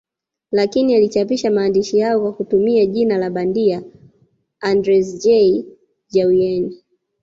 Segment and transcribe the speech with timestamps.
[0.51, 3.83] Lakini alichapisha maandishi hayo kwa kutumia jina la bandia
[4.59, 5.65] Andrzej
[6.09, 6.75] Jawien